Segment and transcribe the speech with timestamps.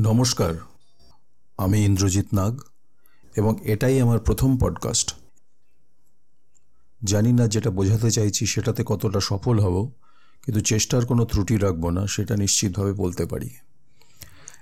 [0.00, 0.54] নমস্কার,
[1.58, 2.60] আমি ইন্দ্রজিৎ নাগ
[3.36, 5.14] এবং এটাই আমার প্রথম পডকাস্ট
[7.04, 9.92] জানি না যেটা বোঝাতে চাইছি সেটাতে কতটা সফল হব,
[10.44, 13.50] কিন্তু চেষ্টার কোনো ত্রুটি রাখব না, সেটা নিশ্চিতভাবে বলতে পারি।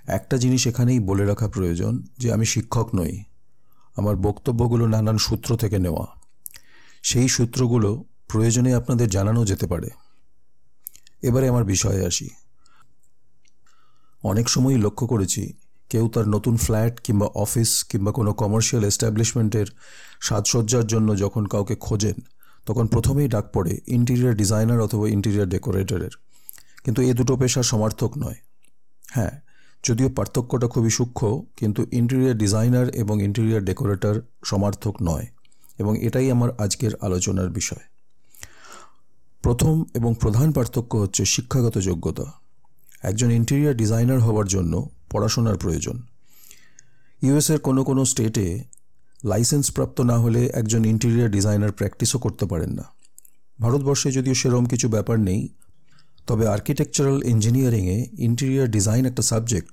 [0.06, 3.22] একটা জিনিস এখানেই বলে রাখা প্রয়োজন যে আমি শিক্ষক নই,
[3.96, 6.06] আমার বক্তব্যগুলো নানান সূত্র থেকে নেওয়া।
[7.02, 9.88] সেই সূত্রগুলো প্রয়োজনে আপনাদের জানানো যেতে পারে।
[11.22, 12.30] এবারে আমার বিষয়ে আসি।
[14.30, 15.42] অনেক সময়ই লক্ষ্য করেছি,
[15.90, 19.68] কেউ তার নতুন ফ্ল্যাট কিংবা অফিস কিংবা কোনো কমার্শিয়াল এস্টাবলিশমেন্টের
[20.20, 22.16] সাজসজ্জার জন্য যখন কাউকে খোঁজেন,
[22.66, 26.14] তখন প্রথমেই ডাক পড়ে ইন্টিরিয়ার ডিজাইনার অথবা ইন্টিরিয়ার ডেকোরেটরের।
[26.84, 28.38] কিন্তু এ দুটো পেশা সমার্থক নয়।
[29.10, 29.34] হ্যাঁ
[29.84, 35.26] যদিও পার্থক্যটা খুবই সূক্ষ্ম, কিন্তু ইন্টেরিয়ার ডিজাইনার এবং ইন্টেরিয়ার ডেকোরেটর সমার্থক নয়
[35.78, 37.84] এবং এটাই আমার আজকের আলোচনার বিষয়।
[39.44, 42.26] প্রথম এবং প্রধান পার্থক্য হচ্ছে শিক্ষাগত যোগ্যতা।
[43.06, 44.72] একজন ইন্টেরিয়ার ডিজাইনার হওয়ার জন্য
[45.10, 45.96] পড়াশোনার প্রয়োজন।
[47.22, 48.46] ইউএসের কোনো কোনো স্টেটে
[49.24, 52.84] লাইসেন্স প্রাপ্ত না হলে একজন ইন্টেরিয়ার ডিজাইনার প্র্যাকটিসও করতে পারেন না।
[53.60, 55.48] ভারতবর্ষে যদিও সেরম কিছু ব্যাপার নেই,
[56.26, 59.72] তবে আর্কিটেকচারাল ইঞ্জিনিয়ারিংয়ে ইন্টেরিয়ার ডিজাইন একটা সাবজেক্ট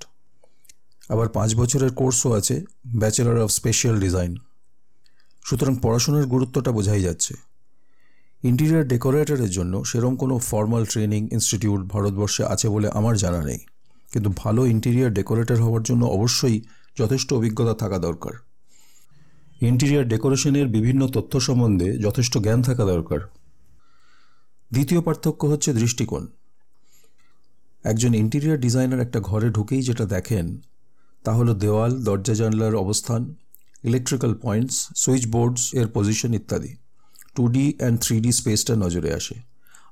[1.10, 2.56] আবার পাঁচ বছরের কোর্সও আছে
[3.00, 4.32] ব্যাচেলার অফ স্পেশাল ডিজাইন
[5.46, 7.34] সুতরাং পড়াশোনার গুরুত্বটা বোঝাই যাচ্ছে।
[8.44, 13.58] ইন্টিরিয়ার ডেকোরেটরের জন্য সেরম কোনো ফর্মাল ট্রেনিং ইনস্টিটিউট ভারতবর্ষে আছে বলে আমার জানা নেই।
[14.14, 16.62] কিন্তু ভালো ইন্টিরিয়ার ডেকোরেটর হওয়ার জন্য অবশ্যই
[17.00, 18.32] যথেষ্ট অভিজ্ঞতা থাকা দরকার।
[19.62, 23.20] ইন্টিরিয়ার ডেকোরেশনের বিভিন্ন তথ্য সম্বন্ধে যথেষ্ট জ্ঞান থাকা দরকার।
[24.72, 26.28] দ্বিতীয় পার্থক্য হচ্ছে দৃষ্টিকোণ।
[27.84, 30.62] একজন ইন্টিরিয়ার ডিজাইনার একটা ঘরে ঢুকেই যেটা দেখেন,
[31.24, 33.36] তা হলো দেওয়াল, দরজা জানলার অবস্থান
[33.84, 36.83] ইলেকট্রিক্যাল পয়েন্টস সুইচ বোর্ডস এর পজিশন ইত্যাদি।
[37.36, 39.36] Two D and three D স্পেসটা নজরে আসে।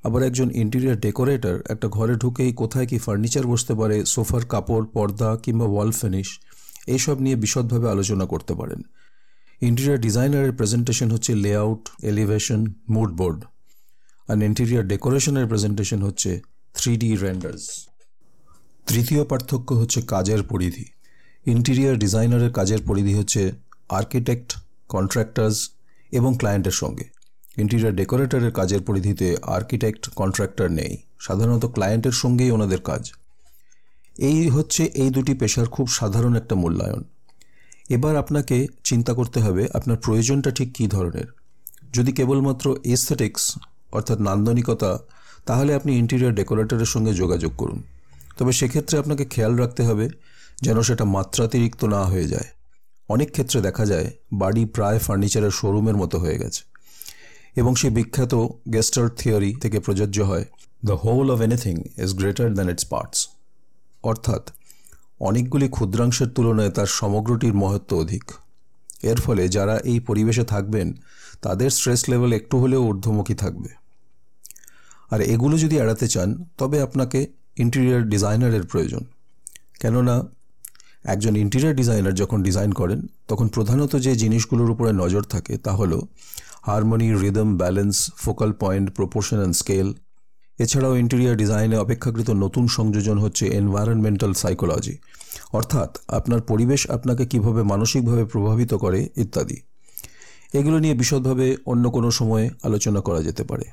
[0.04, 5.38] আবার একজন ইন্টেরিয়ার ডেকোরেটর একটা ঘরে ঢুকেই কোথায় কি ফার্নিচার বসতে পারে, সোফার কাপড়, পর্দা
[5.44, 6.40] কিংবা ওয়াল ফিনিশ
[6.88, 8.82] এইসব নিয়ে বিশদভাবে আলোচনা করতে পারেন।
[9.62, 13.44] ইন্টেরিয়ার ডিজাইনারের প্রেজেন্টেশন হচ্ছে লেআউট এলিভেশন মুড বোর্ড
[14.28, 16.42] আর ইন্টেরিয়ার ডেকোরেশনের প্রেজেন্টেশন হচ্ছে
[16.74, 17.88] থ্রি ডি রেন্ডার্স
[18.88, 20.86] তৃতীয় পার্থক্য হচ্ছে কাজের পরিধি।
[21.46, 23.52] ইন্টেরিয়ার ডিজাইনারের কাজের পরিধি হচ্ছে
[23.90, 24.58] আর্কিটেক্ট
[24.90, 25.70] কন্ট্রাক্টার্স
[26.12, 27.21] এবং ক্লায়েন্টের সঙ্গে।
[27.62, 29.28] ইন্টেরিয়ার ডেকোরেটরের কাজের পরিধিতে
[29.58, 33.12] আর্কিটেক্ট, কন্ট্রাক্টর নেই, সাধারণত ক্লায়েন্টের সঙ্গেই ওনাদের কাজ।
[34.18, 37.04] এই হচ্ছে এই দুটি পেশার খুব সাধারণ একটা মূল্যায়ন।
[37.90, 41.28] এবার আপনাকে চিন্তা করতে হবে, আপনার প্রয়োজনটা ঠিক কী ধরনের?
[41.94, 43.58] যদি কেবলমাত্র এস্থেটিক্স
[43.92, 45.00] অর্থাৎ নান্দনিকতা,
[45.46, 47.84] তাহলে আপনি ইন্টেরিয়ার ডেকোরেটরের সঙ্গে যোগাযোগ করুন।
[48.38, 50.10] তবে সেক্ষেত্রে আপনাকে খেয়াল রাখতে হবে
[50.62, 52.50] যেন সেটা মাত্রাতিরিক্ত না হয়ে যায়।
[53.10, 56.71] অনেক ক্ষেত্রে দেখা যায়, বাড়ি প্রায় ফার্নিচারের শোরুমের মতো হয়ে গেছে।
[57.56, 58.36] এবং সেই বিখ্যাত
[58.74, 60.46] গেস্টার থিওরি থেকে প্রযোজ্য হয়।
[60.86, 63.28] The whole of anything is greater than its parts
[64.04, 64.50] অর্থাৎ
[65.20, 68.32] অনেকগুলি ক্ষুদ্রাংশের তুলনায় তার সমগ্রটির মহত্ব অধিক।
[69.04, 70.94] এর ফলে যারা এই পরিবেশে থাকবেন
[71.42, 73.70] তাদের স্ট্রেস লেভেল একটু হলেও ঊর্ধ্বমুখী থাকবে।
[75.12, 79.04] আর এগুলো যদি এড়াতে চান তবে আপনাকে ইন্টেরিয়ার ডিজাইনারের প্রয়োজন।
[79.80, 80.24] কেননা
[81.04, 86.08] একজন ইন্টেরিয়ার ডিজাইনার যখন ডিজাইন করেন তখন প্রধানত যে জিনিসগুলোর উপরে নজর থাকে তা হলো
[86.62, 89.94] harmony, rhythm, balance, focal point, proportion and scale.
[90.60, 94.98] এছাড়াও ইন্টেরিয়ার ডিজাইনে অপেক্ষাকৃত নতুন সংযোজন হচ্ছে এনভায়রনমেন্টাল সাইকোলজি।
[95.54, 99.58] অর্থাৎ আপনার পরিবেশ আপনাকে কীভাবে মানসিকভাবে প্রভাবিত করে, ইত্যাদি।
[100.54, 103.64] এগুলো নিয়ে বিশদভাবে অন্য কোনো সময়ে আলোচনা করা যেতে পারে।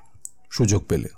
[0.51, 1.09] সুযোগ পেলে।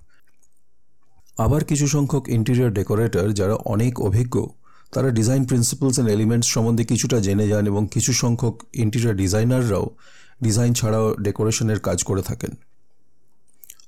[1.38, 4.46] আবার কিছু সংখ্যক ইন্টেরিয়ার ডেকোরেটর যারা অনেক অভিজ্ঞ,
[4.92, 9.90] তারা ডিজাইন প্রিন্সিপালস অ্যান্ড এলিমেন্টস সম্বন্ধে কিছুটা জেনে যান এবং কিছু সংখ্যক ইন্টেরিয়ার ডিজাইনাররাও
[10.42, 12.50] ডিজাইন ছাড়াও ডেকোরেশনের কাজ করে থাকেন।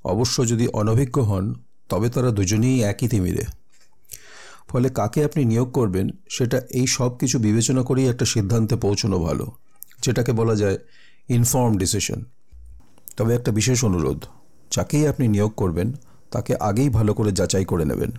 [0.03, 1.55] অবশ্য যদি অনভিজ্ঞ হন,
[1.89, 3.43] তবে তারা দুজনেই একই তিমিরে।
[4.67, 9.51] ফলে কাকে আপনি নিয়োগ করবেন, সেটা এই সব কিছু বিবেচনা করেই একটা সিদ্ধান্তে পৌঁছানো ভালো,
[10.01, 10.77] যেটাকে বলা যায়
[11.29, 12.23] ইনফর্ম ডিসিশন
[13.17, 14.25] তবে একটা বিশেষ অনুরোধ,
[14.71, 15.93] যাকেই আপনি নিয়োগ করবেন,
[16.31, 18.11] তাকে আগেই ভালো করে যাচাই করে নেবেন।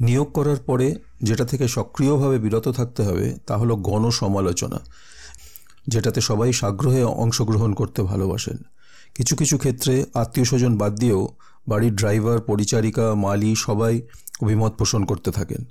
[0.00, 4.80] নিয়োগ করার পরে যেটা থেকে সক্রিয়ভাবে বিরত থাকতে হবে, তা হলো গণ সমালোচনা।
[5.86, 8.56] যেটাতে সবাই সাগ্রহে অংশগ্রহণ করতে ভালোবাসেন।
[9.14, 11.28] কিছু কিছু ক্ষেত্রে আত্মীয় স্বজন বাদ দিয়েও
[11.68, 14.02] বাড়ির ড্রাইভার, পরিচারিকা, মালি সবাই
[14.42, 15.64] অভিমত পোষণ করতে থাকেন।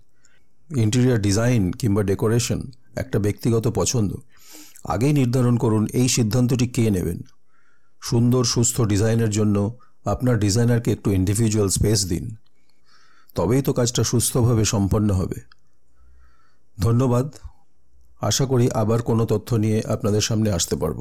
[0.75, 4.15] ইন্টেরিয়ার ডিজাইন কিংবা ডেকোরেশন একটা ব্যক্তিগত পছন্দ।
[4.83, 7.21] আগেই নির্ধারণ করুন এই সিদ্ধান্তটি কে নেবেন।
[8.01, 12.35] সুন্দর, সুস্থ ডিজাইনের জন্য আপনার ডিজাইনারকে একটু ইন্ডিভিজুয়াল স্পেস দিন।
[13.35, 15.35] তবেই তো কাজটা সুস্থভাবে সম্পন্ন হবে।
[16.79, 17.33] ধন্যবাদ।
[18.23, 20.99] আশা করি আবার কোনো তথ্য নিয়ে আপনাদের সামনে আসতে পারব।